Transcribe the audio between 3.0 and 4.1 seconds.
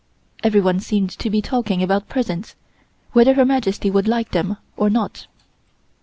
whether Her Majesty would